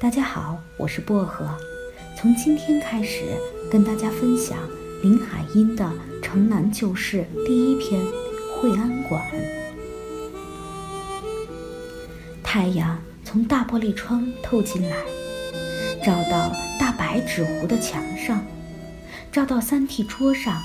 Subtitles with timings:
[0.00, 1.44] 大家好，我是薄荷。
[2.16, 3.24] 从今天开始，
[3.68, 4.56] 跟大家分享
[5.02, 5.84] 林海音的
[6.22, 8.00] 《城南旧事》第一篇
[8.60, 9.20] 《惠安馆》。
[12.44, 14.96] 太阳从大玻璃窗透进来，
[16.04, 18.40] 照到大白纸糊的墙上，
[19.32, 20.62] 照到三屉桌上，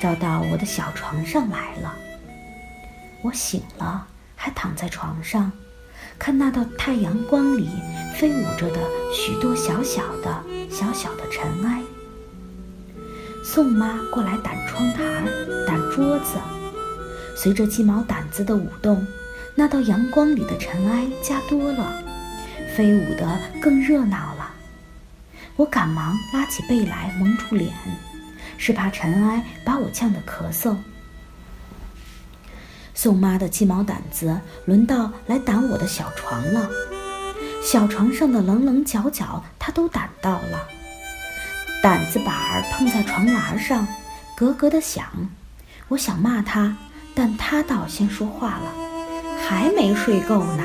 [0.00, 1.94] 照到我的小床上来了。
[3.20, 5.52] 我醒了，还躺在床上。
[6.18, 7.68] 看那道太阳光里
[8.16, 8.80] 飞舞着的
[9.12, 11.82] 许多小小的、小小的尘埃。
[13.44, 16.38] 宋妈过来掸窗台儿、掸桌子，
[17.36, 19.04] 随着鸡毛掸子的舞动，
[19.54, 22.02] 那道阳光里的尘埃加多了，
[22.76, 24.50] 飞舞得更热闹了。
[25.56, 27.70] 我赶忙拉起被来蒙住脸，
[28.56, 30.76] 是怕尘埃把我呛得咳嗽。
[32.94, 36.68] 宋妈的鸡毛掸子轮到来掸我的小床了，
[37.62, 40.66] 小床上的棱棱角角她都掸到了，
[41.82, 43.86] 掸子板儿碰在床栏上，
[44.36, 45.04] 咯咯的响。
[45.88, 46.76] 我想骂她，
[47.14, 48.72] 但她倒先说话了
[49.44, 50.64] ：“还没睡够呢。”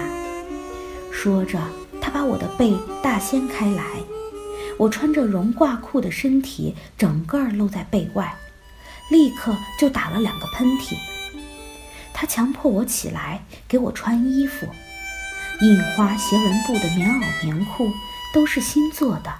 [1.11, 1.59] 说着，
[1.99, 3.83] 她把我的背大掀开来，
[4.77, 8.35] 我穿着绒褂裤的身体整个露在背外，
[9.09, 10.95] 立刻就打了两个喷嚏。
[12.19, 14.65] 他强迫我起来，给我穿衣服。
[15.61, 17.91] 印花斜纹布的棉袄、棉裤
[18.33, 19.31] 都是新做的，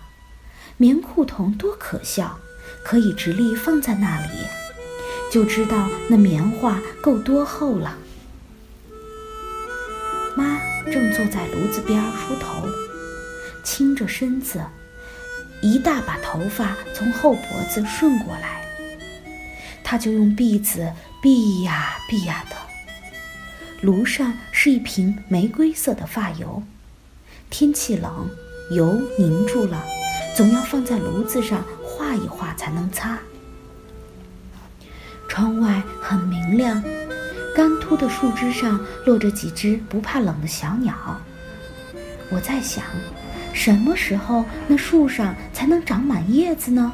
[0.78, 2.38] 棉裤筒多可笑，
[2.83, 4.28] 可以直立放在那里，
[5.31, 7.98] 就知道那棉花够多厚了。
[10.36, 10.61] 妈
[10.92, 12.64] 正坐在炉子边梳头，
[13.64, 14.61] 倾着身子，
[15.61, 18.61] 一大把头发从后脖子顺过来，
[19.83, 22.67] 她就用篦子篦呀篦呀的。
[23.81, 26.64] 炉上是一瓶玫瑰色的发油，
[27.50, 28.28] 天气冷，
[28.72, 29.83] 油凝住了，
[30.36, 33.20] 总要放在炉子上化一化才能擦。
[35.28, 36.83] 窗外很明亮，
[37.55, 40.95] 干秃的树枝上落着几只不怕冷的小鸟。
[42.32, 42.83] 我在想，
[43.54, 46.92] 什么时候那树上才能长满叶子呢？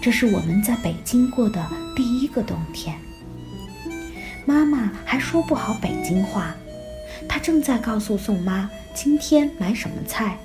[0.00, 1.64] 这是我们在北京过的
[1.94, 2.98] 第一个冬天。
[4.44, 6.54] 妈妈还说不好北京话，
[7.28, 10.36] 她正在告诉宋妈今天买什么菜。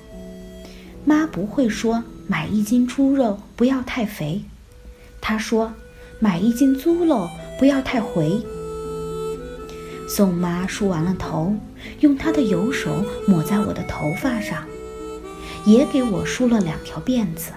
[1.04, 4.42] 妈不会说买一斤猪肉不要太肥，
[5.20, 5.72] 她说
[6.20, 8.40] 买一斤猪肉不要太回。
[10.08, 11.54] 宋妈梳完了头，
[12.00, 14.64] 用她的油手抹在我的头发上，
[15.66, 17.52] 也给我梳了两条辫子。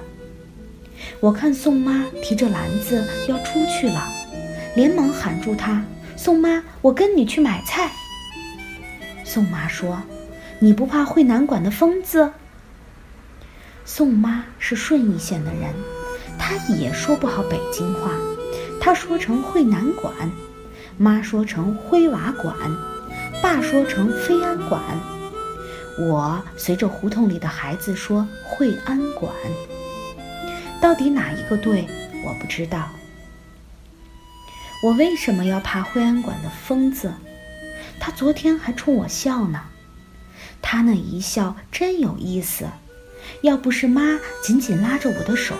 [1.19, 4.07] 我看宋妈提着篮子要出去了，
[4.75, 5.83] 连忙喊住她。
[6.23, 7.89] 宋妈，我跟你去买菜。
[9.23, 10.03] 宋妈说
[10.61, 12.31] ：“你不怕会南馆的疯子？”
[13.85, 15.73] 宋妈是顺义县的人，
[16.37, 18.11] 她也说不好北京话，
[18.79, 20.13] 她说成会南馆，
[20.95, 22.55] 妈说成灰瓦馆，
[23.41, 24.79] 爸说成飞安馆，
[25.97, 29.33] 我随着胡同里的孩子说惠安馆。
[30.79, 31.87] 到底哪一个对，
[32.23, 32.87] 我不知道。
[34.83, 37.13] 我为什么要怕惠安馆的疯子？
[37.99, 39.61] 他昨天还冲我笑呢，
[40.59, 42.65] 他那一笑真有意思。
[43.43, 45.55] 要不是妈紧紧拉着我的手，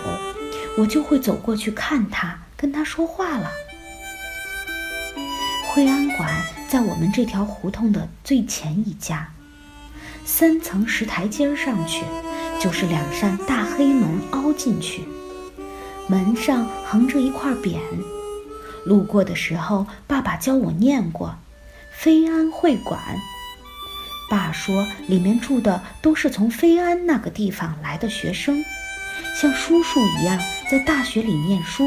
[0.76, 3.48] 我就会走过去看他，跟他说话了。
[5.68, 6.28] 惠安馆
[6.68, 9.32] 在我们这条胡同的最前一家，
[10.24, 12.04] 三层石台阶上去，
[12.60, 15.04] 就是两扇大黑门凹进去，
[16.08, 17.78] 门上横着一块匾。
[18.84, 21.36] 路过的时候，爸爸教我念过
[21.92, 23.00] “飞安会馆”。
[24.30, 28.64] 爸说，里面住的都是从飞安那个地方来的学生，
[29.34, 30.40] 像叔叔一样
[30.70, 31.84] 在大学里念书。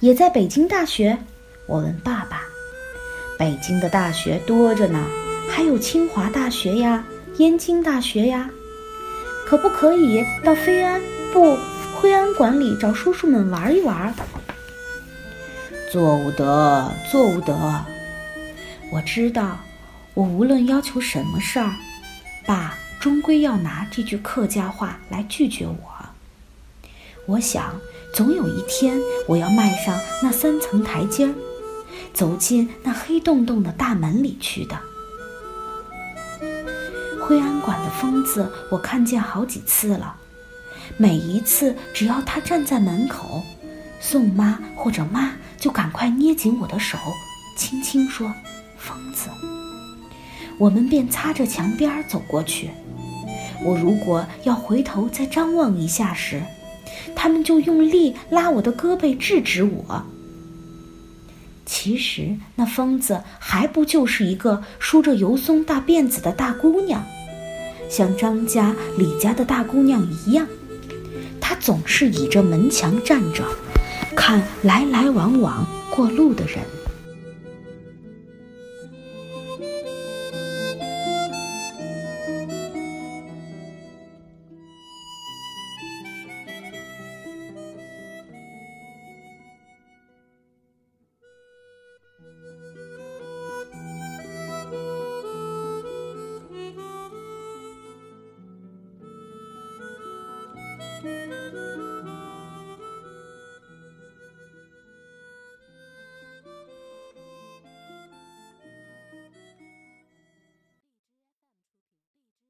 [0.00, 1.18] 也在北京大学？
[1.66, 2.42] 我问爸爸。
[3.38, 5.02] 北京的大学多着呢，
[5.48, 7.04] 还有清华大学呀，
[7.38, 8.50] 燕京大学呀。
[9.46, 11.00] 可不可以到飞安
[11.32, 11.56] 不
[11.96, 14.14] 惠安馆里找叔叔们玩一玩？
[15.94, 17.54] 做不得，做不得。
[18.90, 19.60] 我知道，
[20.12, 21.72] 我无论要求什么事儿，
[22.44, 25.78] 爸终归要拿这句客家话来拒绝我。
[27.26, 27.76] 我想，
[28.12, 28.98] 总有一天
[29.28, 31.34] 我要迈上那三层台阶儿，
[32.12, 34.76] 走进那黑洞洞的大门里去的。
[37.20, 40.16] 惠安馆的疯子，我看见好几次了，
[40.96, 43.44] 每一次只要他站在门口。
[44.00, 45.32] 宋妈或者妈
[45.64, 46.98] 就赶快捏紧我的手，
[47.56, 48.30] 轻轻说
[48.76, 49.30] ：“疯子。”
[50.60, 52.68] 我们便擦着墙边走过去。
[53.64, 56.42] 我如果要回头再张望一下时，
[57.16, 60.04] 他们就用力拉我的胳膊制止我。
[61.64, 67.02] 其实那疯子还不就是一个梳着油松大辫子的大姑娘，
[67.88, 70.46] 像张家、李家的大姑娘一样。
[71.40, 73.46] 她总是倚着门墙站着，
[74.14, 76.83] 看来来往往过路的人。